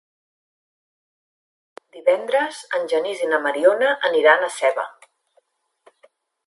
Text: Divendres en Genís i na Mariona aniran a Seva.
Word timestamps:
Divendres 1.97 2.63
en 2.79 2.89
Genís 2.95 3.23
i 3.27 3.31
na 3.35 3.41
Mariona 3.47 3.93
aniran 4.11 4.49
a 4.49 4.53
Seva. 4.59 4.89